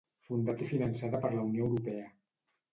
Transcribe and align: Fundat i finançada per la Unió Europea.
Fundat 0.29 0.63
i 0.65 0.69
finançada 0.71 1.21
per 1.27 1.33
la 1.35 1.45
Unió 1.53 1.71
Europea. 1.71 2.11